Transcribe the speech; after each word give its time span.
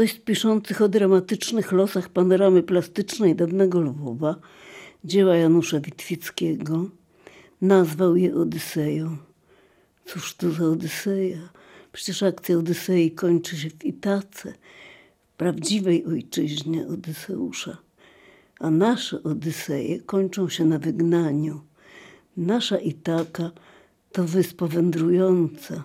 Ktoś 0.00 0.12
z 0.12 0.18
piszących 0.18 0.82
o 0.82 0.88
dramatycznych 0.88 1.72
losach 1.72 2.08
panoramy 2.08 2.62
plastycznej 2.62 3.36
dawnego 3.36 3.80
Lwowa, 3.80 4.36
dzieła 5.04 5.36
Janusza 5.36 5.80
Witwickiego, 5.80 6.84
nazwał 7.62 8.16
je 8.16 8.34
Odyseją. 8.34 9.16
Cóż 10.06 10.34
to 10.34 10.50
za 10.50 10.64
Odyseja? 10.64 11.48
Przecież 11.92 12.22
akcja 12.22 12.58
Odysei 12.58 13.10
kończy 13.10 13.56
się 13.56 13.70
w 13.70 13.84
Itace, 13.84 14.54
prawdziwej 15.36 16.06
ojczyźnie 16.06 16.86
Odyseusza. 16.88 17.76
A 18.60 18.70
nasze 18.70 19.22
Odyseje 19.22 20.00
kończą 20.00 20.48
się 20.48 20.64
na 20.64 20.78
wygnaniu. 20.78 21.60
Nasza 22.36 22.78
Itaka 22.78 23.50
to 24.12 24.24
wyspa 24.24 24.66
wędrująca. 24.66 25.84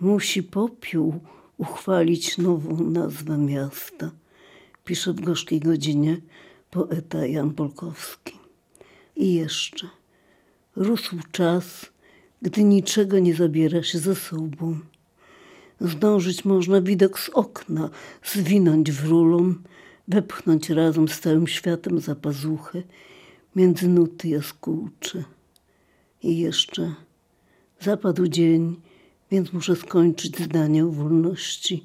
Musi 0.00 0.42
popiół 0.42 1.20
uchwalić 1.62 2.38
nową 2.38 2.90
nazwę 2.90 3.38
miasta, 3.38 4.10
pisze 4.84 5.12
w 5.12 5.20
gorzkiej 5.20 5.60
godzinie 5.60 6.16
poeta 6.70 7.26
Jan 7.26 7.50
Polkowski. 7.50 8.36
I 9.16 9.34
jeszcze 9.34 9.86
rósł 10.76 11.16
czas, 11.32 11.86
gdy 12.42 12.64
niczego 12.64 13.18
nie 13.18 13.34
zabiera 13.34 13.82
się 13.82 13.98
ze 13.98 14.14
sobą. 14.14 14.78
Zdążyć 15.80 16.44
można 16.44 16.80
widok 16.80 17.18
z 17.18 17.28
okna, 17.28 17.90
zwinąć 18.24 18.92
w 18.92 19.08
rulon, 19.08 19.62
wepchnąć 20.08 20.70
razem 20.70 21.08
z 21.08 21.20
całym 21.20 21.46
światem 21.46 22.00
za 22.00 22.14
pazuchę, 22.14 22.82
między 23.56 23.88
nuty 23.88 24.28
jaskółcze. 24.28 25.24
I 26.22 26.38
jeszcze 26.38 26.94
zapadł 27.80 28.26
dzień, 28.26 28.76
więc 29.32 29.52
muszę 29.52 29.76
skończyć 29.76 30.38
zdanie 30.38 30.84
o 30.84 30.88
wolności 30.88 31.84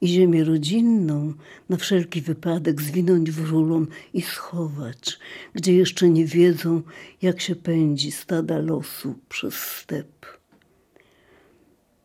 i 0.00 0.08
ziemię 0.08 0.44
rodzinną 0.44 1.32
na 1.68 1.76
wszelki 1.76 2.20
wypadek 2.20 2.82
zwinąć 2.82 3.30
w 3.30 3.50
rulon 3.50 3.86
i 4.14 4.22
schować, 4.22 5.18
gdzie 5.54 5.74
jeszcze 5.74 6.08
nie 6.08 6.24
wiedzą, 6.26 6.82
jak 7.22 7.40
się 7.40 7.56
pędzi 7.56 8.12
stada 8.12 8.58
losu 8.58 9.14
przez 9.28 9.54
step. 9.54 10.26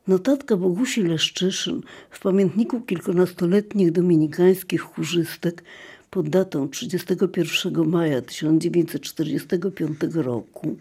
Notatka 0.08 0.58
Bogusi 0.58 1.04
Leszczyszyn 1.04 1.82
w 2.10 2.20
pamiętniku 2.20 2.82
kilkunastoletnich 2.82 3.92
dominikańskich 3.92 4.82
chórzystek 4.82 5.64
pod 6.10 6.30
datą 6.30 6.70
31 6.70 7.88
maja 7.90 8.22
1945 8.22 10.00
roku 10.14 10.78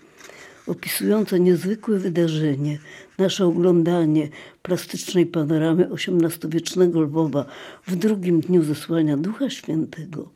opisująca 0.69 1.36
niezwykłe 1.36 1.98
wydarzenie, 1.98 2.78
nasze 3.19 3.47
oglądanie 3.47 4.28
plastycznej 4.62 5.27
panoramy 5.27 5.88
XVIII-wiecznego 5.92 7.00
Lwowa 7.00 7.44
w 7.86 7.97
drugim 7.97 8.41
dniu 8.41 8.62
zesłania 8.64 9.16
Ducha 9.16 9.50
Świętego, 9.50 10.30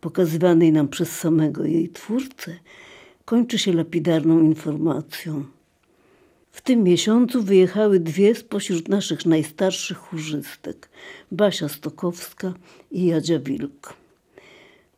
pokazywanej 0.00 0.72
nam 0.72 0.88
przez 0.88 1.18
samego 1.18 1.64
jej 1.64 1.88
twórcę, 1.88 2.56
kończy 3.24 3.58
się 3.58 3.72
lapidarną 3.72 4.40
informacją. 4.40 5.44
W 6.52 6.62
tym 6.62 6.82
miesiącu 6.82 7.42
wyjechały 7.42 8.00
dwie 8.00 8.34
spośród 8.34 8.88
naszych 8.88 9.26
najstarszych 9.26 9.98
chórzystek, 9.98 10.88
Basia 11.32 11.68
Stokowska 11.68 12.54
i 12.90 13.06
Jadzia 13.06 13.38
Wilk. 13.38 13.94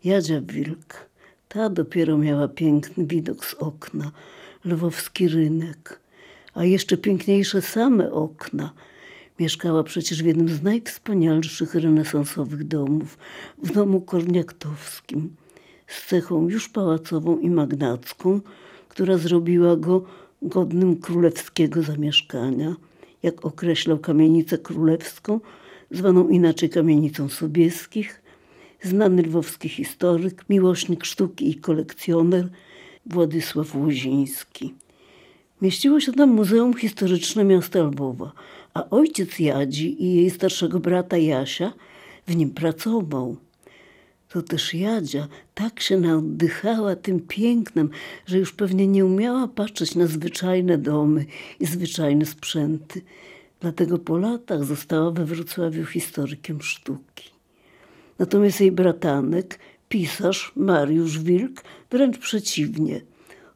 Jadzia 0.05 0.41
Wilk, 0.41 1.07
ta 1.49 1.69
dopiero 1.69 2.19
miała 2.19 2.49
piękny 2.49 3.07
widok 3.07 3.45
z 3.45 3.55
okna, 3.55 4.13
lwowski 4.65 5.29
rynek, 5.29 6.01
a 6.55 6.65
jeszcze 6.65 6.97
piękniejsze 6.97 7.63
same 7.63 8.13
okna. 8.13 8.73
Mieszkała 9.41 9.83
przecież 9.83 10.23
w 10.23 10.27
jednym 10.27 10.49
z 10.49 10.63
najwspanialszych 10.63 11.75
renesansowych 11.75 12.65
domów, 12.65 13.19
w 13.63 13.73
domu 13.73 14.01
korniaktowskim, 14.01 15.37
z 15.87 16.07
cechą 16.07 16.49
już 16.49 16.69
pałacową 16.69 17.39
i 17.39 17.51
magnacką, 17.51 18.41
która 18.89 19.19
zrobiła 19.19 19.77
go 19.77 20.05
godnym 20.43 20.97
królewskiego 20.97 21.83
zamieszkania, 21.83 22.77
jak 23.23 23.45
określał 23.47 23.99
kamienicę 23.99 24.59
królewską, 24.59 25.41
zwaną 25.91 26.29
inaczej 26.29 26.71
kamienicą 26.71 27.29
Sobieskich, 27.29 28.23
znany 28.83 29.23
lwowski 29.23 29.69
historyk, 29.69 30.45
miłośnik 30.49 31.05
sztuki 31.05 31.51
i 31.51 31.55
kolekcjoner– 31.55 32.49
Władysław 33.07 33.75
Łoziński. 33.75 34.75
Mieściło 35.63 36.01
się 36.01 36.13
tam 36.13 36.31
Muzeum 36.31 36.75
Historyczne 36.75 37.45
Miasta 37.45 37.83
Lwowa, 37.83 38.33
a 38.75 38.91
ojciec 38.91 39.39
Jadzi 39.39 40.03
i 40.05 40.15
jej 40.15 40.31
starszego 40.31 40.81
brata 40.81 41.17
Jasia 41.17 41.73
w 42.27 42.37
nim 42.37 42.51
pracował. 42.51 43.37
To 44.29 44.43
też 44.43 44.75
Jadzia 44.75 45.29
tak 45.55 45.81
się 45.81 45.99
naoddychała 45.99 46.97
tym 46.97 47.21
pięknem, 47.21 47.91
że 48.27 48.39
już 48.39 48.53
pewnie 48.53 48.87
nie 48.87 49.05
umiała 49.05 49.49
patrzeć 49.49 49.95
na 49.95 50.07
zwyczajne 50.07 50.79
domy 50.79 51.27
i 51.61 51.67
zwyczajne 51.67 52.27
sprzęty. 52.27 53.03
Dlatego 53.61 53.99
po 53.99 54.17
latach 54.17 54.65
została 54.65 55.11
we 55.11 55.25
Wrocławiu 55.25 55.87
historykiem 55.87 56.63
sztuki. 56.63 57.31
Natomiast 58.19 58.61
jej 58.61 58.73
bratanek 58.73 59.59
pisarz 59.93 60.53
Mariusz 60.57 61.19
Wilk 61.19 61.65
wręcz 61.91 62.19
przeciwnie. 62.19 63.01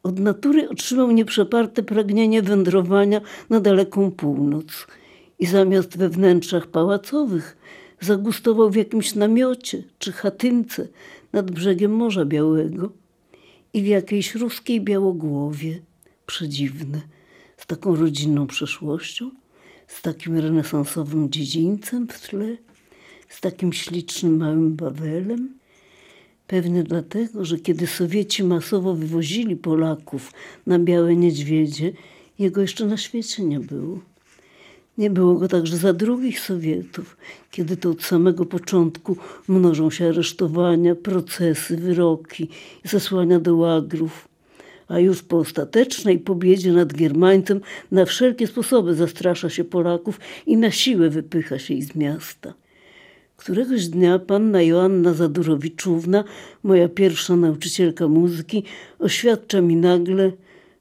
Od 0.03 0.19
natury 0.19 0.69
otrzymał 0.69 1.11
nieprzeparte 1.11 1.83
pragnienie 1.83 2.43
wędrowania 2.43 3.21
na 3.51 3.61
daleką 3.61 4.11
północ 4.11 4.87
i 5.39 5.47
zamiast 5.47 5.99
we 5.99 6.09
wnętrzach 6.09 6.67
pałacowych 6.67 7.57
zagustował 8.01 8.71
w 8.71 8.75
jakimś 8.75 9.15
namiocie 9.15 9.83
czy 9.99 10.13
chatynce 10.13 10.89
nad 11.33 11.51
brzegiem 11.51 11.93
Morza 11.93 12.25
Białego 12.25 12.93
i 13.73 13.83
w 13.83 13.87
jakiejś 13.87 14.35
ruskiej 14.35 14.81
białogłowie. 14.81 15.83
Przedziwne, 16.27 17.01
z 17.57 17.67
taką 17.67 17.97
rodzinną 17.97 18.47
przeszłością, 18.47 19.31
z 19.87 20.03
takim 20.03 20.39
renesansowym 20.39 21.31
dziedzińcem 21.31 22.09
w 22.09 22.29
tle, 22.29 22.57
z 23.29 23.41
takim 23.41 23.73
ślicznym 23.73 24.37
małym 24.37 24.77
Bawelem 24.77 25.57
Pewnie 26.47 26.83
dlatego, 26.83 27.45
że 27.45 27.59
kiedy 27.59 27.87
Sowieci 27.87 28.45
masowo 28.45 28.95
wywozili 28.95 29.57
Polaków 29.57 30.33
na 30.67 30.79
Białe 30.79 31.17
Niedźwiedzie, 31.17 31.93
jego 32.39 32.61
jeszcze 32.61 32.87
na 32.87 32.97
świecie 32.97 33.43
nie 33.43 33.61
było. 33.61 33.99
Nie 34.99 35.11
było 35.11 35.35
go 35.35 35.49
także 35.49 35.77
za 35.77 35.93
drugich 35.93 36.41
Sowietów, 36.41 37.17
kiedy 37.51 37.77
to 37.77 37.91
od 37.91 38.03
samego 38.03 38.47
początku 38.47 39.17
mnożą 39.49 39.91
się 39.91 40.09
aresztowania, 40.09 40.95
procesy, 40.95 41.77
wyroki 41.77 42.49
i 42.85 42.89
zesłania 42.89 43.41
do 43.41 43.57
łagrów. 43.57 44.29
A 44.89 44.99
już 44.99 45.23
po 45.23 45.39
ostatecznej 45.39 46.19
pobiedzie 46.19 46.73
nad 46.73 46.95
Giermańcem 46.95 47.61
na 47.91 48.05
wszelkie 48.05 48.47
sposoby 48.47 48.95
zastrasza 48.95 49.51
się 49.51 49.65
Polaków 49.65 50.21
i 50.47 50.57
na 50.57 50.71
siłę 50.71 51.11
wypycha 51.11 51.59
się 51.59 51.75
ich 51.75 51.85
z 51.85 51.95
miasta. 51.95 52.55
Któregoś 53.37 53.87
dnia 53.87 54.19
panna 54.19 54.63
Joanna 54.63 55.15
Zadurowiczówna, 55.15 56.25
moja 56.63 56.89
pierwsza 56.89 57.37
nauczycielka 57.37 58.09
muzyki, 58.09 58.65
oświadcza 58.99 59.61
mi 59.61 59.77
nagle, 59.77 60.33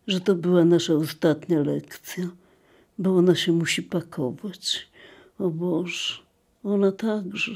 że 0.07 0.21
to 0.21 0.35
była 0.35 0.65
nasza 0.65 0.93
ostatnia 0.93 1.59
lekcja, 1.59 2.29
bo 2.97 3.17
ona 3.17 3.35
się 3.35 3.51
musi 3.51 3.83
pakować. 3.83 4.87
O 5.39 5.49
Boże, 5.49 6.13
ona 6.63 6.91
także. 6.91 7.51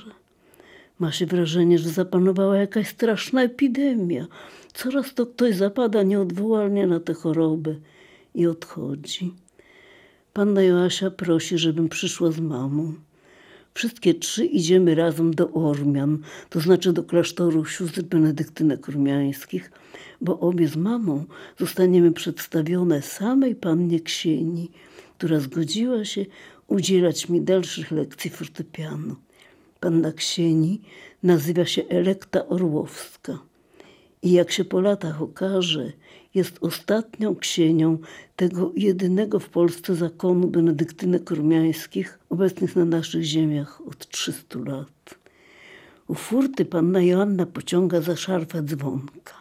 Ma 0.99 1.11
się 1.11 1.25
wrażenie, 1.25 1.79
że 1.79 1.89
zapanowała 1.89 2.57
jakaś 2.57 2.87
straszna 2.87 3.43
epidemia. 3.43 4.27
Coraz 4.73 5.13
to 5.13 5.25
ktoś 5.25 5.55
zapada 5.55 6.03
nieodwołalnie 6.03 6.87
na 6.87 6.99
tę 6.99 7.13
chorobę 7.13 7.75
i 8.35 8.47
odchodzi. 8.47 9.33
Panna 10.33 10.61
Joasia 10.61 11.11
prosi, 11.11 11.57
żebym 11.57 11.89
przyszła 11.89 12.31
z 12.31 12.39
mamą. 12.39 12.93
Wszystkie 13.73 14.13
trzy 14.13 14.45
idziemy 14.45 14.95
razem 14.95 15.33
do 15.33 15.51
Ormian, 15.53 16.19
to 16.49 16.59
znaczy 16.59 16.93
do 16.93 17.03
klasztoru 17.03 17.65
sióstr 17.65 18.01
benedyktynek 18.01 18.89
ormiańskich, 18.89 19.71
bo 20.21 20.39
obie 20.39 20.67
z 20.67 20.75
mamą 20.75 21.25
zostaniemy 21.59 22.11
przedstawione 22.11 23.01
samej 23.01 23.55
pannie 23.55 23.99
Ksieni, 23.99 24.71
która 25.17 25.39
zgodziła 25.39 26.05
się 26.05 26.25
udzielać 26.67 27.29
mi 27.29 27.41
dalszych 27.41 27.91
lekcji 27.91 28.29
fortepianu. 28.29 29.15
Panna 29.79 30.11
Ksieni 30.11 30.81
nazywa 31.23 31.65
się 31.65 31.81
Elekta 31.89 32.47
Orłowska 32.47 33.39
i 34.23 34.31
jak 34.31 34.51
się 34.51 34.65
po 34.65 34.81
latach 34.81 35.21
okaże, 35.21 35.91
jest 36.35 36.57
ostatnią 36.61 37.35
ksienią 37.35 37.97
tego 38.35 38.71
jedynego 38.75 39.39
w 39.39 39.49
Polsce 39.49 39.95
zakonu 39.95 40.47
benedyktynek 40.47 41.31
ormiańskich, 41.31 42.19
obecnych 42.29 42.75
na 42.75 42.85
naszych 42.85 43.23
ziemiach 43.23 43.81
od 43.87 44.07
300 44.07 44.59
lat. 44.59 45.15
U 46.07 46.15
furty 46.15 46.65
panna 46.65 47.01
Joanna 47.01 47.45
pociąga 47.45 48.01
za 48.01 48.15
szarfę 48.15 48.63
dzwonka. 48.63 49.33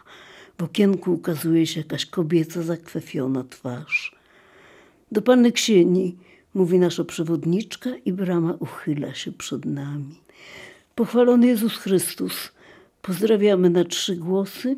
W 0.57 0.63
okienku 0.63 1.13
ukazuje 1.13 1.67
się 1.67 1.79
jakaś 1.79 2.05
kobieca 2.05 2.61
zakwefiona 2.61 3.43
twarz. 3.49 4.15
Do 5.11 5.21
panny 5.21 5.51
Ksieni 5.51 6.17
mówi 6.53 6.79
nasza 6.79 7.03
przewodniczka 7.03 7.89
i 8.05 8.13
brama 8.13 8.53
uchyla 8.59 9.13
się 9.13 9.31
przed 9.31 9.65
nami. 9.65 10.15
Pochwalony 10.95 11.47
Jezus 11.47 11.77
Chrystus. 11.77 12.51
Pozdrawiamy 13.01 13.69
na 13.69 13.83
trzy 13.83 14.15
głosy 14.15 14.77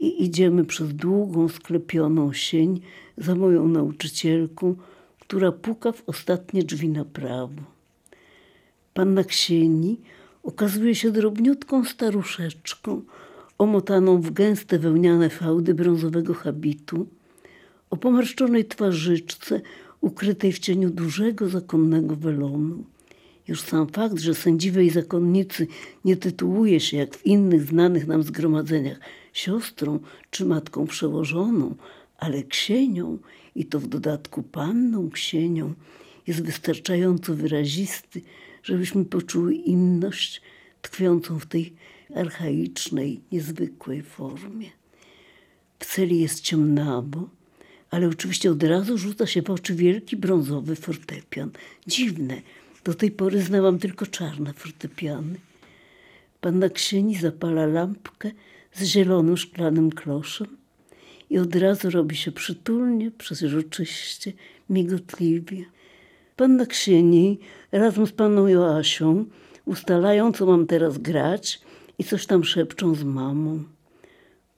i 0.00 0.24
idziemy 0.24 0.64
przez 0.64 0.94
długą, 0.94 1.48
sklepioną 1.48 2.32
sień 2.32 2.80
za 3.18 3.34
moją 3.34 3.68
nauczycielką, 3.68 4.76
która 5.20 5.52
puka 5.52 5.92
w 5.92 6.02
ostatnie 6.06 6.62
drzwi 6.62 6.88
na 6.88 7.04
prawo. 7.04 7.62
Panna 8.94 9.24
Ksieni 9.24 10.00
okazuje 10.42 10.94
się 10.94 11.10
drobniutką 11.10 11.84
staruszeczką, 11.84 13.02
omotaną 13.58 14.20
w 14.20 14.30
gęste 14.30 14.78
wełniane 14.78 15.30
fałdy 15.30 15.74
brązowego 15.74 16.34
habitu, 16.34 17.06
o 17.90 17.96
pomarszczonej 17.96 18.64
twarzyczce 18.64 19.60
ukrytej 20.00 20.52
w 20.52 20.58
cieniu 20.58 20.90
dużego 20.90 21.48
zakonnego 21.48 22.16
welonu. 22.16 22.84
Już 23.48 23.60
sam 23.60 23.86
fakt, 23.86 24.18
że 24.18 24.34
sędziwej 24.34 24.90
zakonnicy 24.90 25.66
nie 26.04 26.16
tytułuje 26.16 26.80
się, 26.80 26.96
jak 26.96 27.16
w 27.16 27.26
innych 27.26 27.62
znanych 27.62 28.06
nam 28.06 28.22
zgromadzeniach, 28.22 29.00
siostrą 29.34 30.00
czy 30.30 30.44
matką 30.44 30.86
przełożoną, 30.86 31.74
ale 32.18 32.42
ksienią 32.42 33.18
i 33.54 33.64
to 33.66 33.80
w 33.80 33.86
dodatku 33.86 34.42
panną 34.42 35.10
ksienią, 35.10 35.74
jest 36.26 36.42
wystarczająco 36.42 37.34
wyrazisty, 37.34 38.20
żebyśmy 38.62 39.04
poczuły 39.04 39.54
inność 39.54 40.42
tkwiącą 40.82 41.38
w 41.38 41.46
tej 41.46 41.72
archaicznej, 42.14 43.20
niezwykłej 43.32 44.02
formie. 44.02 44.70
W 45.78 45.86
celi 45.86 46.20
jest 46.20 46.40
ciemnawo, 46.40 47.28
ale 47.90 48.08
oczywiście 48.08 48.50
od 48.50 48.62
razu 48.62 48.98
rzuca 48.98 49.26
się 49.26 49.42
w 49.42 49.50
oczy 49.50 49.74
wielki 49.74 50.16
brązowy 50.16 50.76
fortepian. 50.76 51.50
Dziwne, 51.86 52.42
do 52.84 52.94
tej 52.94 53.10
pory 53.10 53.42
znałam 53.42 53.78
tylko 53.78 54.06
czarne 54.06 54.52
fortepiany. 54.52 55.38
Panna 56.44 56.68
Ksieni 56.68 57.16
zapala 57.16 57.66
lampkę 57.66 58.30
z 58.72 58.82
zielonym 58.84 59.36
szklanym 59.36 59.90
kloszem 59.90 60.56
i 61.30 61.38
od 61.38 61.56
razu 61.56 61.90
robi 61.90 62.16
się 62.16 62.32
przytulnie, 62.32 63.10
przezroczyście, 63.10 64.32
migotliwie. 64.70 65.64
Panna 66.36 66.66
Ksieni 66.66 67.38
razem 67.72 68.06
z 68.06 68.12
panną 68.12 68.46
Joasią 68.46 69.24
ustalają, 69.64 70.32
co 70.32 70.46
mam 70.46 70.66
teraz 70.66 70.98
grać 70.98 71.60
i 71.98 72.04
coś 72.04 72.26
tam 72.26 72.44
szepczą 72.44 72.94
z 72.94 73.04
mamą. 73.04 73.64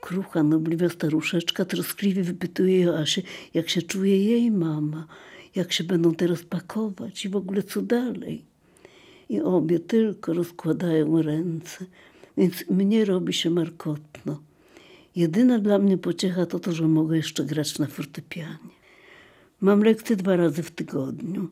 Krucha, 0.00 0.42
nobliwa 0.42 0.88
staruszeczka 0.88 1.64
troskliwie 1.64 2.22
wypytuje 2.22 2.80
Joasię, 2.80 3.22
jak 3.54 3.68
się 3.68 3.82
czuje 3.82 4.24
jej 4.24 4.50
mama, 4.50 5.06
jak 5.54 5.72
się 5.72 5.84
będą 5.84 6.14
teraz 6.14 6.42
pakować 6.42 7.24
i 7.24 7.28
w 7.28 7.36
ogóle 7.36 7.62
co 7.62 7.82
dalej. 7.82 8.55
I 9.28 9.40
obie 9.40 9.80
tylko 9.80 10.34
rozkładają 10.34 11.22
ręce, 11.22 11.84
więc 12.36 12.70
mnie 12.70 13.04
robi 13.04 13.32
się 13.32 13.50
markotno. 13.50 14.40
Jedyna 15.16 15.58
dla 15.58 15.78
mnie 15.78 15.98
pociecha 15.98 16.46
to 16.46 16.58
to, 16.58 16.72
że 16.72 16.88
mogę 16.88 17.16
jeszcze 17.16 17.44
grać 17.44 17.78
na 17.78 17.86
fortepianie. 17.86 18.76
Mam 19.60 19.82
lekcje 19.82 20.16
dwa 20.16 20.36
razy 20.36 20.62
w 20.62 20.70
tygodniu. 20.70 21.48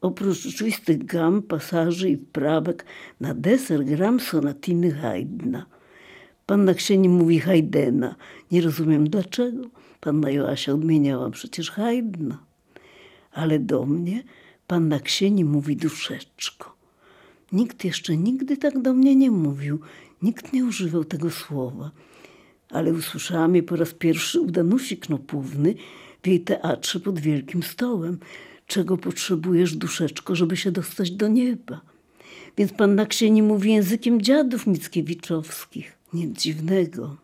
Oprócz 0.00 0.36
rzeczywistych 0.36 1.04
gam, 1.04 1.42
pasaży 1.42 2.10
i 2.10 2.16
wprawek 2.16 2.84
na 3.20 3.34
deser 3.34 3.84
gram 3.84 4.20
sonatiny 4.20 4.90
Haydna. 4.92 5.66
Panna 6.46 6.74
Ksieni 6.74 7.08
mówi 7.08 7.40
Haydena. 7.40 8.14
Nie 8.50 8.60
rozumiem 8.60 9.08
dlaczego. 9.08 9.64
Panna 10.00 10.30
Joasia 10.30 10.72
odmieniała 10.72 11.30
przecież 11.30 11.70
Haydna. 11.70 12.44
Ale 13.32 13.58
do 13.58 13.86
mnie 13.86 14.22
panna 14.66 15.00
Ksieni 15.00 15.44
mówi 15.44 15.76
duszeczko. 15.76 16.73
Nikt 17.52 17.84
jeszcze 17.84 18.16
nigdy 18.16 18.56
tak 18.56 18.82
do 18.82 18.94
mnie 18.94 19.16
nie 19.16 19.30
mówił. 19.30 19.78
Nikt 20.22 20.52
nie 20.52 20.64
używał 20.64 21.04
tego 21.04 21.30
słowa. 21.30 21.90
Ale 22.70 22.92
usłyszałam 22.92 23.56
je 23.56 23.62
po 23.62 23.76
raz 23.76 23.94
pierwszy 23.94 24.40
u 24.40 24.46
Danusi 24.46 24.96
Knopówny 24.96 25.74
w 26.22 26.26
jej 26.26 26.40
teatrze 26.40 27.00
pod 27.00 27.18
Wielkim 27.18 27.62
Stołem. 27.62 28.18
Czego 28.66 28.96
potrzebujesz, 28.96 29.76
duszeczko, 29.76 30.34
żeby 30.36 30.56
się 30.56 30.70
dostać 30.70 31.10
do 31.10 31.28
nieba? 31.28 31.80
Więc 32.56 32.72
panna 32.72 33.06
Ksieni 33.06 33.42
mówi 33.42 33.72
językiem 33.72 34.22
dziadów 34.22 34.66
Mickiewiczowskich. 34.66 35.98
Nic 36.12 36.40
dziwnego. 36.40 37.16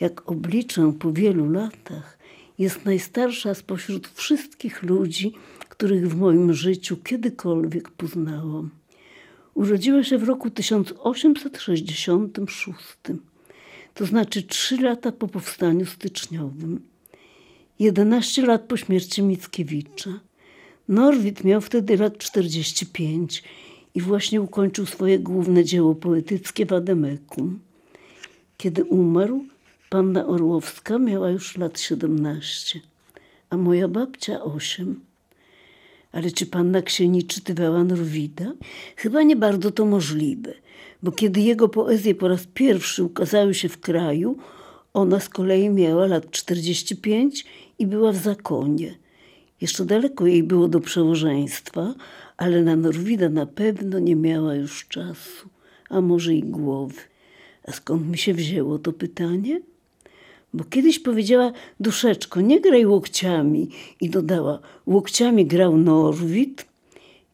Jak 0.00 0.30
obliczę 0.30 0.92
po 0.98 1.12
wielu 1.12 1.50
latach, 1.50 2.18
jest 2.58 2.84
najstarsza 2.84 3.54
spośród 3.54 4.08
wszystkich 4.08 4.82
ludzi, 4.82 5.32
których 5.68 6.08
w 6.08 6.16
moim 6.16 6.54
życiu 6.54 6.96
kiedykolwiek 6.96 7.90
poznałam. 7.90 8.70
Urodziła 9.54 10.04
się 10.04 10.18
w 10.18 10.22
roku 10.22 10.50
1866, 10.50 12.78
to 13.94 14.06
znaczy 14.06 14.42
trzy 14.42 14.76
lata 14.76 15.12
po 15.12 15.28
powstaniu 15.28 15.86
styczniowym. 15.86 16.80
11 17.78 18.46
lat 18.46 18.62
po 18.62 18.76
śmierci 18.76 19.22
Mickiewicza. 19.22 20.10
Norwid 20.88 21.44
miał 21.44 21.60
wtedy 21.60 21.96
lat 21.96 22.18
45 22.18 23.42
i 23.94 24.00
właśnie 24.00 24.42
ukończył 24.42 24.86
swoje 24.86 25.18
główne 25.18 25.64
dzieło 25.64 25.94
poetyckie 25.94 26.66
Wademekum. 26.66 27.60
Kiedy 28.56 28.84
umarł, 28.84 29.44
panna 29.90 30.26
Orłowska 30.26 30.98
miała 30.98 31.30
już 31.30 31.56
lat 31.56 31.80
17, 31.80 32.80
a 33.50 33.56
moja 33.56 33.88
babcia 33.88 34.42
8. 34.42 35.00
Ale 36.14 36.30
czy 36.30 36.46
panna 36.46 36.82
Ksieni 36.82 37.24
czytywała 37.24 37.84
Norwida? 37.84 38.52
Chyba 38.96 39.22
nie 39.22 39.36
bardzo 39.36 39.70
to 39.70 39.84
możliwe, 39.84 40.54
bo 41.02 41.12
kiedy 41.12 41.40
jego 41.40 41.68
poezje 41.68 42.14
po 42.14 42.28
raz 42.28 42.46
pierwszy 42.54 43.04
ukazały 43.04 43.54
się 43.54 43.68
w 43.68 43.80
kraju, 43.80 44.36
ona 44.92 45.20
z 45.20 45.28
kolei 45.28 45.70
miała 45.70 46.06
lat 46.06 46.30
45 46.30 47.44
i 47.78 47.86
była 47.86 48.12
w 48.12 48.16
zakonie. 48.16 48.94
Jeszcze 49.60 49.84
daleko 49.84 50.26
jej 50.26 50.42
było 50.42 50.68
do 50.68 50.80
przełożeństwa, 50.80 51.94
ale 52.36 52.62
na 52.62 52.76
Norwida 52.76 53.28
na 53.28 53.46
pewno 53.46 53.98
nie 53.98 54.16
miała 54.16 54.54
już 54.54 54.88
czasu, 54.88 55.48
a 55.90 56.00
może 56.00 56.34
i 56.34 56.42
głowy. 56.42 57.00
A 57.68 57.72
skąd 57.72 58.08
mi 58.08 58.18
się 58.18 58.34
wzięło 58.34 58.78
to 58.78 58.92
pytanie? 58.92 59.60
Bo 60.54 60.64
kiedyś 60.64 60.98
powiedziała 60.98 61.52
duszeczko, 61.80 62.40
nie 62.40 62.60
graj 62.60 62.86
łokciami 62.86 63.68
i 64.00 64.10
dodała, 64.10 64.58
łokciami 64.86 65.46
grał 65.46 65.76
Norwid 65.76 66.66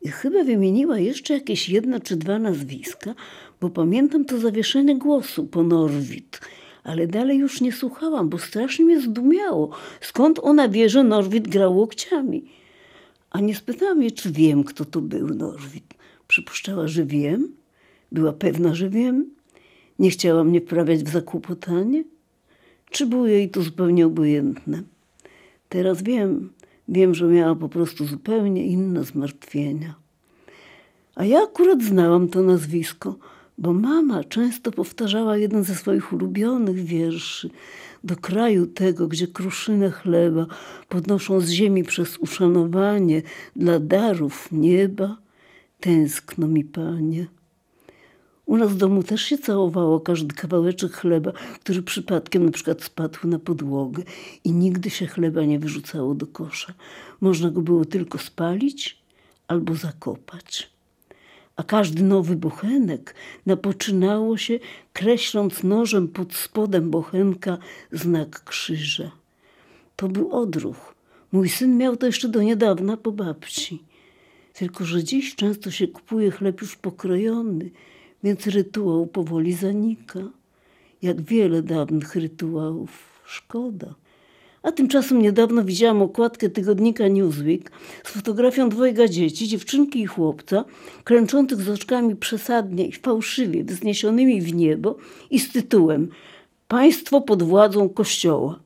i 0.02 0.08
chyba 0.08 0.44
wymieniła 0.44 0.98
jeszcze 0.98 1.34
jakieś 1.34 1.68
jedna 1.68 2.00
czy 2.00 2.16
dwa 2.16 2.38
nazwiska, 2.38 3.14
bo 3.60 3.70
pamiętam 3.70 4.24
to 4.24 4.38
zawieszenie 4.38 4.96
głosu 4.96 5.46
po 5.46 5.62
Norwid. 5.62 6.40
Ale 6.84 7.06
dalej 7.06 7.38
już 7.38 7.60
nie 7.60 7.72
słuchałam, 7.72 8.28
bo 8.28 8.38
strasznie 8.38 8.84
mnie 8.84 9.00
zdumiało. 9.00 9.70
Skąd 10.00 10.38
ona 10.38 10.68
wie, 10.68 10.88
że 10.88 11.04
Norwid 11.04 11.48
grał 11.48 11.76
łokciami? 11.76 12.44
A 13.30 13.40
nie 13.40 13.54
spytałam 13.54 14.02
jej, 14.02 14.12
czy 14.12 14.30
wiem, 14.32 14.64
kto 14.64 14.84
to 14.84 15.00
był 15.00 15.28
Norwid. 15.28 15.94
Przypuszczała, 16.28 16.88
że 16.88 17.04
wiem. 17.04 17.52
Była 18.12 18.32
pewna, 18.32 18.74
że 18.74 18.90
wiem. 18.90 19.30
Nie 19.98 20.10
chciała 20.10 20.44
mnie 20.44 20.60
wprawiać 20.60 21.04
w 21.04 21.12
zakłopotanie? 21.12 22.04
Czy 22.90 23.06
było 23.06 23.26
jej 23.26 23.50
to 23.50 23.62
zupełnie 23.62 24.06
obojętne? 24.06 24.82
Teraz 25.68 26.02
wiem, 26.02 26.52
wiem, 26.88 27.14
że 27.14 27.26
miała 27.26 27.54
po 27.54 27.68
prostu 27.68 28.06
zupełnie 28.06 28.66
inne 28.66 29.04
zmartwienia. 29.04 29.94
A 31.14 31.24
ja 31.24 31.42
akurat 31.42 31.82
znałam 31.82 32.28
to 32.28 32.42
nazwisko, 32.42 33.16
bo 33.58 33.72
mama 33.72 34.24
często 34.24 34.70
powtarzała 34.70 35.36
jeden 35.36 35.64
ze 35.64 35.74
swoich 35.74 36.12
ulubionych 36.12 36.84
wierszy. 36.84 37.50
Do 38.04 38.16
kraju 38.16 38.66
tego, 38.66 39.08
gdzie 39.08 39.26
kruszynę 39.26 39.90
chleba 39.90 40.46
podnoszą 40.88 41.40
z 41.40 41.50
ziemi 41.50 41.84
przez 41.84 42.18
uszanowanie 42.18 43.22
dla 43.56 43.80
darów 43.80 44.48
nieba, 44.52 45.16
tęskno 45.80 46.48
mi, 46.48 46.64
panie. 46.64 47.26
U 48.50 48.56
nas 48.56 48.72
w 48.72 48.76
domu 48.76 49.02
też 49.02 49.22
się 49.22 49.38
całowało 49.38 50.00
każdy 50.00 50.34
kawałeczek 50.34 50.92
chleba, 50.92 51.32
który 51.60 51.82
przypadkiem 51.82 52.44
na 52.44 52.52
przykład 52.52 52.82
spadł 52.82 53.28
na 53.28 53.38
podłogę 53.38 54.02
i 54.44 54.52
nigdy 54.52 54.90
się 54.90 55.06
chleba 55.06 55.44
nie 55.44 55.58
wyrzucało 55.58 56.14
do 56.14 56.26
kosza. 56.26 56.74
Można 57.20 57.50
go 57.50 57.60
było 57.60 57.84
tylko 57.84 58.18
spalić 58.18 59.02
albo 59.48 59.74
zakopać. 59.74 60.70
A 61.56 61.62
każdy 61.62 62.02
nowy 62.02 62.36
bochenek 62.36 63.14
napoczynało 63.46 64.36
się, 64.36 64.58
kreśląc 64.92 65.62
nożem 65.62 66.08
pod 66.08 66.34
spodem 66.34 66.90
bochenka 66.90 67.58
znak 67.92 68.44
krzyża. 68.44 69.10
To 69.96 70.08
był 70.08 70.32
odruch. 70.32 70.94
Mój 71.32 71.48
syn 71.48 71.78
miał 71.78 71.96
to 71.96 72.06
jeszcze 72.06 72.28
do 72.28 72.42
niedawna 72.42 72.96
po 72.96 73.12
babci. 73.12 73.82
Tylko, 74.52 74.84
że 74.84 75.04
dziś 75.04 75.34
często 75.34 75.70
się 75.70 75.88
kupuje 75.88 76.30
chleb 76.30 76.60
już 76.60 76.76
pokrojony– 76.76 77.70
więc 78.24 78.46
rytuał 78.46 79.06
powoli 79.06 79.52
zanika. 79.52 80.20
Jak 81.02 81.22
wiele 81.22 81.62
dawnych 81.62 82.14
rytuałów, 82.16 82.90
szkoda. 83.24 83.94
A 84.62 84.72
tymczasem 84.72 85.22
niedawno 85.22 85.64
widziałam 85.64 86.02
okładkę 86.02 86.50
tygodnika 86.50 87.08
Newsweek 87.08 87.70
z 88.04 88.10
fotografią 88.10 88.68
dwojga 88.68 89.08
dzieci, 89.08 89.48
dziewczynki 89.48 90.00
i 90.00 90.06
chłopca, 90.06 90.64
klęczących 91.04 91.60
z 91.60 91.68
oczkami 91.68 92.16
przesadnie 92.16 92.86
i 92.86 92.92
fałszywie 92.92 93.64
wzniesionymi 93.64 94.42
w 94.42 94.54
niebo 94.54 94.96
i 95.30 95.40
z 95.40 95.52
tytułem 95.52 96.08
Państwo 96.68 97.20
pod 97.20 97.42
władzą 97.42 97.88
Kościoła. 97.88 98.60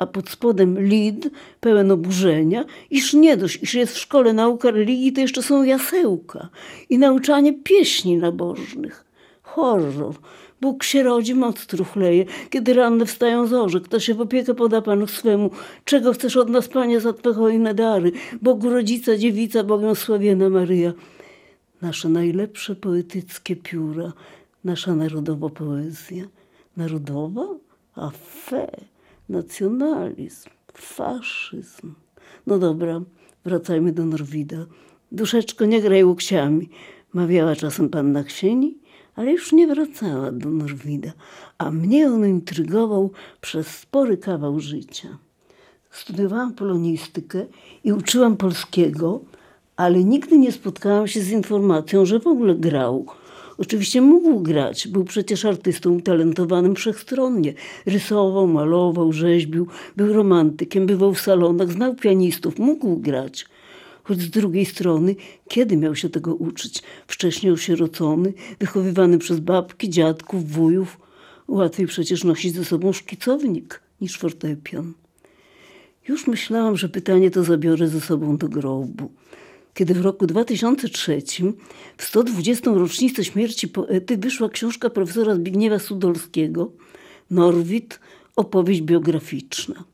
A 0.00 0.06
pod 0.06 0.28
spodem 0.28 0.78
lid 0.80 1.30
pełen 1.60 1.90
oburzenia, 1.90 2.64
iż 2.90 3.14
nie 3.14 3.36
dość, 3.36 3.62
iż 3.62 3.74
jest 3.74 3.94
w 3.94 3.98
szkole 3.98 4.32
nauka 4.32 4.70
religii, 4.70 5.12
to 5.12 5.20
jeszcze 5.20 5.42
są 5.42 5.62
jasełka 5.62 6.48
i 6.90 6.98
nauczanie 6.98 7.52
pieśni 7.52 8.16
nabożnych. 8.16 9.04
Horror. 9.42 10.14
Bóg 10.60 10.84
się 10.84 11.02
rodzi, 11.02 11.34
moc 11.34 11.66
truchleje. 11.66 12.24
Kiedy 12.50 12.74
ranne 12.74 13.06
wstają 13.06 13.46
zorze, 13.46 13.80
kto 13.80 14.00
się 14.00 14.14
w 14.14 14.20
opiekę 14.20 14.54
poda 14.54 14.82
Panu 14.82 15.06
swemu? 15.06 15.50
Czego 15.84 16.12
chcesz 16.12 16.36
od 16.36 16.48
nas, 16.48 16.68
Panie, 16.68 17.00
za 17.00 17.12
Twe 17.12 17.34
hojne 17.34 17.74
dary? 17.74 18.12
Bogu 18.42 18.70
rodzica, 18.70 19.16
dziewica, 19.16 19.64
błogosławiona 19.64 20.48
Maryja. 20.48 20.92
Nasze 21.82 22.08
najlepsze 22.08 22.76
poetyckie 22.76 23.56
pióra, 23.56 24.12
nasza 24.64 24.94
narodowa 24.94 25.48
poezja. 25.48 26.24
Narodowa? 26.76 27.46
A 27.94 28.10
fe, 28.10 28.70
nacjonalizm, 29.30 30.50
faszyzm. 30.74 31.94
No 32.46 32.58
dobra, 32.58 33.00
wracajmy 33.44 33.92
do 33.92 34.04
Norwida. 34.04 34.66
Duszeczko, 35.12 35.64
nie 35.64 35.80
graj 35.80 36.04
łokciami, 36.04 36.68
mawiała 37.12 37.56
czasem 37.56 37.88
panna 37.88 38.24
Ksieni 38.24 38.80
ale 39.20 39.32
już 39.32 39.52
nie 39.52 39.66
wracała 39.66 40.32
do 40.32 40.50
Norwida, 40.50 41.12
a 41.58 41.70
mnie 41.70 42.06
on 42.06 42.26
intrygował 42.26 43.10
przez 43.40 43.66
spory 43.66 44.16
kawał 44.16 44.60
życia. 44.60 45.18
Studiowałam 45.90 46.54
polonistykę 46.54 47.46
i 47.84 47.92
uczyłam 47.92 48.36
polskiego, 48.36 49.20
ale 49.76 50.04
nigdy 50.04 50.38
nie 50.38 50.52
spotkałam 50.52 51.08
się 51.08 51.20
z 51.20 51.30
informacją, 51.30 52.06
że 52.06 52.20
w 52.20 52.26
ogóle 52.26 52.54
grał. 52.54 53.06
Oczywiście 53.60 54.00
mógł 54.00 54.40
grać, 54.40 54.88
był 54.88 55.04
przecież 55.04 55.44
artystą 55.44 55.92
utalentowanym 55.92 56.74
wszechstronnie. 56.74 57.54
Rysował, 57.86 58.46
malował, 58.46 59.12
rzeźbił, 59.12 59.66
był 59.96 60.12
romantykiem, 60.12 60.86
bywał 60.86 61.14
w 61.14 61.20
salonach, 61.20 61.72
znał 61.72 61.94
pianistów, 61.94 62.58
mógł 62.58 62.96
grać– 62.96 63.44
choć 64.10 64.20
z 64.20 64.30
drugiej 64.30 64.66
strony, 64.66 65.16
kiedy 65.48 65.76
miał 65.76 65.96
się 65.96 66.08
tego 66.08 66.34
uczyć? 66.34 66.82
Wcześniej 67.06 67.52
osierocony, 67.52 68.32
wychowywany 68.60 69.18
przez 69.18 69.40
babki, 69.40 69.90
dziadków, 69.90 70.50
wujów. 70.50 70.98
Łatwiej 71.48 71.86
przecież 71.86 72.24
nosić 72.24 72.54
ze 72.54 72.64
sobą 72.64 72.92
szkicownik 72.92 73.80
niż 74.00 74.18
fortepian. 74.18 74.92
Już 76.08 76.26
myślałam, 76.26 76.76
że 76.76 76.88
pytanie 76.88 77.30
to 77.30 77.44
zabiorę 77.44 77.88
ze 77.88 78.00
sobą 78.00 78.36
do 78.36 78.48
grobu. 78.48 79.10
Kiedy 79.80 79.94
w 79.94 80.00
roku 80.00 80.26
2003, 80.26 81.22
w 81.96 82.04
120. 82.04 82.70
rocznicę 82.70 83.24
śmierci 83.24 83.68
poety, 83.68 84.16
wyszła 84.16 84.48
książka 84.48 84.90
profesora 84.90 85.34
Zbigniewa 85.34 85.78
Sudolskiego 85.78 86.72
Norwid, 87.30 88.00
opowieść 88.36 88.80
biograficzna. 88.80 89.84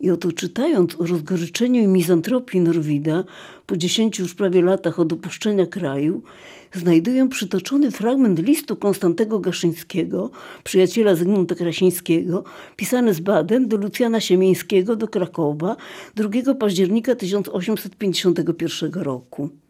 I 0.00 0.10
oto 0.10 0.32
czytając 0.32 1.00
o 1.00 1.06
rozgoryczeniu 1.06 1.82
i 1.82 1.86
mizantropii 1.86 2.60
Norwida 2.60 3.24
po 3.66 3.76
dziesięciu 3.76 4.22
już 4.22 4.34
prawie 4.34 4.62
latach 4.62 5.00
od 5.00 5.12
opuszczenia 5.12 5.66
kraju, 5.66 6.22
znajduję 6.72 7.28
przytoczony 7.28 7.90
fragment 7.90 8.38
listu 8.38 8.76
Konstantego 8.76 9.40
Gaszyńskiego, 9.40 10.30
przyjaciela 10.64 11.14
Zygmunta 11.14 11.54
Krasińskiego, 11.54 12.44
pisany 12.76 13.14
z 13.14 13.20
Baden 13.20 13.68
do 13.68 13.76
Lucjana 13.76 14.20
Siemińskiego 14.20 14.96
do 14.96 15.08
Krakowa 15.08 15.76
2 16.14 16.54
października 16.54 17.14
1851 17.14 18.92
roku. 18.92 19.63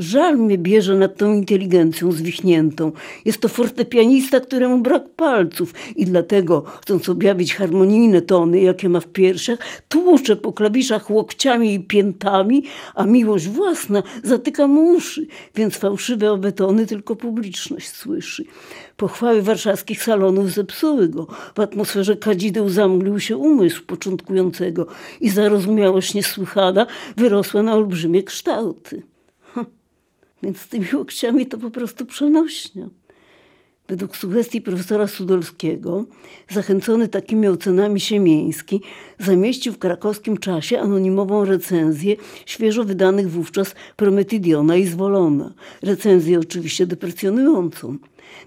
Żal 0.00 0.38
mnie 0.38 0.58
bierze 0.58 0.94
nad 0.94 1.16
tą 1.16 1.34
inteligencją 1.34 2.12
zwichniętą. 2.12 2.92
Jest 3.24 3.40
to 3.40 3.48
fortepianista, 3.48 4.40
któremu 4.40 4.78
brak 4.78 5.08
palców 5.08 5.74
i 5.96 6.04
dlatego, 6.04 6.62
chcąc 6.82 7.08
objawić 7.08 7.54
harmonijne 7.54 8.22
tony, 8.22 8.60
jakie 8.60 8.88
ma 8.88 9.00
w 9.00 9.06
piersiach, 9.06 9.58
tłucze 9.88 10.36
po 10.36 10.52
klawiszach 10.52 11.10
łokciami 11.10 11.74
i 11.74 11.80
piętami, 11.80 12.64
a 12.94 13.04
miłość 13.04 13.48
własna 13.48 14.02
zatyka 14.24 14.66
mu 14.66 14.94
uszy, 14.94 15.26
więc 15.54 15.76
fałszywe 15.76 16.32
obetony 16.32 16.86
tylko 16.86 17.16
publiczność 17.16 17.88
słyszy. 17.88 18.44
Pochwały 18.96 19.42
warszawskich 19.42 20.02
salonów 20.02 20.50
zepsuły 20.50 21.08
go. 21.08 21.26
W 21.54 21.60
atmosferze 21.60 22.16
kadzideł 22.16 22.68
zamglił 22.68 23.20
się 23.20 23.36
umysł 23.36 23.82
początkującego 23.86 24.86
i 25.20 25.30
zarozumiałość 25.30 26.14
niesłychana 26.14 26.86
wyrosła 27.16 27.62
na 27.62 27.74
olbrzymie 27.74 28.22
kształty. 28.22 29.09
Więc 30.42 30.58
z 30.58 30.68
tymi 30.68 30.86
łokciami 30.94 31.46
to 31.46 31.58
po 31.58 31.70
prostu 31.70 32.06
przenośnia. 32.06 32.88
Według 33.88 34.16
sugestii 34.16 34.60
profesora 34.60 35.06
Sudolskiego, 35.06 36.04
zachęcony 36.50 37.08
takimi 37.08 37.48
ocenami 37.48 38.00
Siemieński, 38.00 38.80
zamieścił 39.18 39.72
w 39.72 39.78
krakowskim 39.78 40.38
czasie 40.38 40.80
anonimową 40.80 41.44
recenzję 41.44 42.16
świeżo 42.46 42.84
wydanych 42.84 43.30
wówczas 43.30 43.74
Prometydiona 43.96 44.76
i 44.76 44.86
Zwolona. 44.86 45.54
Recenzję 45.82 46.38
oczywiście 46.38 46.86
deprecjonującą. 46.86 47.96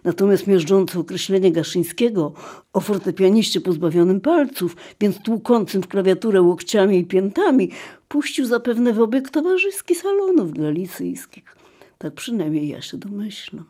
Natomiast 0.04 0.48
miażdżące 0.48 1.00
określenie 1.00 1.52
Gaszyńskiego 1.52 2.34
o 2.74 2.80
fortepianiście 2.80 3.62
pozbawionym 3.62 4.22
palców, 4.22 4.76
więc 5.02 5.20
tłukącym 5.24 5.84
w 5.84 5.88
klawiaturę 5.88 6.42
łokciami 6.42 6.98
i 7.00 7.06
piętami, 7.06 7.72
puścił 8.08 8.46
zapewne 8.46 8.94
w 8.94 9.02
obieg 9.02 9.30
towarzyski 9.30 9.96
salonów 9.96 10.54
galicyjskich. 10.54 11.63
Tak 12.04 12.14
przynajmniej 12.14 12.68
ja 12.68 12.82
się 12.82 12.98
domyślam. 12.98 13.66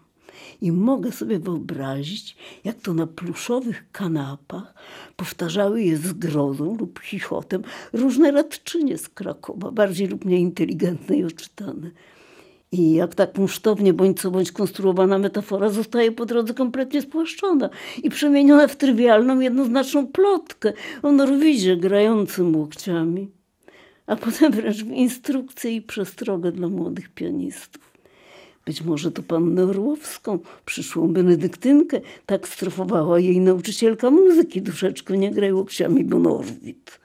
I 0.62 0.72
mogę 0.72 1.12
sobie 1.12 1.40
wyobrazić, 1.40 2.36
jak 2.64 2.76
to 2.82 2.94
na 2.94 3.08
pluszowych 3.08 3.84
kanapach 3.92 4.74
powtarzały 5.16 5.84
je 5.84 5.98
z 5.98 6.14
grozą 6.14 6.78
lub 6.78 7.00
chichotem 7.00 7.64
różne 7.94 8.32
radczynie 8.32 8.98
z 8.98 9.10
Krakowa, 9.10 9.72
bardziej 9.72 10.08
lub 10.08 10.26
mniej 10.26 10.42
inteligentne 10.42 11.18
i 11.18 11.24
oczytane. 11.24 11.92
I 12.72 12.94
jak 12.94 13.16
tak 13.16 13.34
kunsztownie 13.34 13.94
bądź 13.94 14.22
co 14.22 14.32
bądź 14.32 14.52
konstruowana 14.52 15.18
metafora 15.18 15.70
zostaje 15.70 16.12
po 16.12 16.26
drodze 16.26 16.54
kompletnie 16.54 17.02
spłaszczona 17.02 17.70
i 18.04 18.10
przemieniona 18.10 18.68
w 18.68 18.76
trywialną, 18.76 19.40
jednoznaczną 19.40 20.08
plotkę 20.08 20.74
o 21.04 21.12
Norwidzie 21.12 21.78
grającym 21.78 22.56
łokciami, 22.56 23.32
a 24.08 24.16
potem 24.16 24.52
wręcz 24.52 24.84
w 24.84 24.92
instrukcję 24.92 25.76
i 25.76 25.82
przestrogę 25.82 26.52
dla 26.52 26.68
młodych 26.68 27.10
pianistów. 27.10 27.93
Być 28.66 28.82
może 28.82 29.12
to 29.12 29.24
pannę 29.24 29.64
Orłowską, 29.64 30.40
przyszłą 30.66 31.14
benedyktynkę, 31.14 32.02
tak 32.26 32.48
strofowała 32.48 33.20
jej 33.20 33.40
nauczycielka 33.40 34.12
muzyki, 34.12 34.62
duszeczko 34.62 35.16
nie 35.16 35.32
graj 35.32 35.54
łokciami, 35.54 36.06
bo 36.06 36.20
Norwid. 36.20 37.00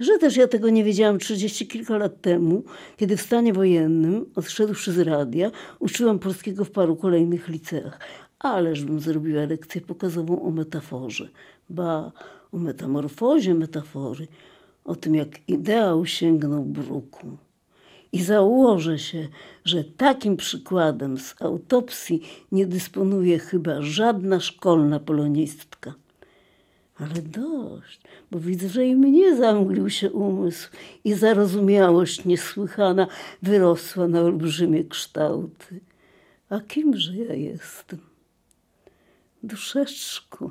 Że 0.00 0.18
też 0.18 0.36
ja 0.36 0.48
tego 0.48 0.70
nie 0.70 0.84
wiedziałam 0.84 1.18
trzydzieści 1.18 1.66
kilka 1.66 1.98
lat 1.98 2.20
temu, 2.20 2.62
kiedy 2.96 3.16
w 3.16 3.22
stanie 3.22 3.52
wojennym, 3.52 4.26
odszedłszy 4.34 4.92
z 4.92 4.98
radia, 4.98 5.50
uczyłam 5.78 6.18
polskiego 6.18 6.64
w 6.64 6.70
paru 6.70 6.96
kolejnych 6.96 7.48
liceach. 7.48 8.00
Ależbym 8.38 9.00
zrobiła 9.00 9.44
lekcję 9.44 9.80
pokazową 9.80 10.42
o 10.42 10.50
metaforze. 10.50 11.28
Ba, 11.70 12.12
o 12.52 12.58
metamorfozie 12.58 13.54
metafory, 13.54 14.26
o 14.84 14.96
tym 14.96 15.14
jak 15.14 15.48
ideał 15.48 16.06
sięgnął 16.06 16.64
bruku. 16.64 17.36
I 18.12 18.22
założę 18.22 18.98
się, 18.98 19.28
że 19.64 19.84
takim 19.84 20.36
przykładem 20.36 21.18
z 21.18 21.42
autopsji 21.42 22.22
nie 22.52 22.66
dysponuje 22.66 23.38
chyba 23.38 23.82
żadna 23.82 24.40
szkolna 24.40 25.00
polonistka. 25.00 25.94
Ale 26.98 27.22
dość, 27.22 28.00
bo 28.30 28.40
widzę, 28.40 28.68
że 28.68 28.86
i 28.86 28.96
mnie 28.96 29.36
zamglił 29.36 29.90
się 29.90 30.10
umysł 30.10 30.70
i 31.04 31.14
zarozumiałość 31.14 32.24
niesłychana 32.24 33.06
wyrosła 33.42 34.08
na 34.08 34.20
olbrzymie 34.20 34.84
kształty. 34.84 35.80
A 36.50 36.60
kimże 36.60 37.16
ja 37.16 37.34
jestem? 37.34 37.98
Duszeczku, 39.42 40.50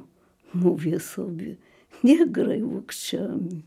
mówię 0.53 0.99
sobie, 0.99 1.55
nie 2.03 2.27
graj 2.27 2.63
łokciami. 2.63 3.63